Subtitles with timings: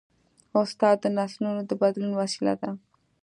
[0.61, 2.69] استاد د نسلونو د بدلون وسیله ده.